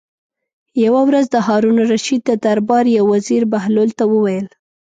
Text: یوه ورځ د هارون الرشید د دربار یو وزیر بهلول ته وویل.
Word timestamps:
یوه 0.85 1.01
ورځ 1.09 1.25
د 1.31 1.35
هارون 1.47 1.77
الرشید 1.83 2.21
د 2.25 2.31
دربار 2.45 2.85
یو 2.97 3.05
وزیر 3.13 3.43
بهلول 3.53 3.89
ته 3.99 4.03
وویل. 4.13 4.47